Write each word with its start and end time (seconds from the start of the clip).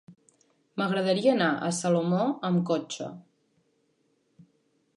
M'agradaria 0.81 1.33
anar 1.33 1.49
a 1.67 1.69
Salomó 1.81 2.23
amb 2.49 2.63
cotxe. 2.71 3.11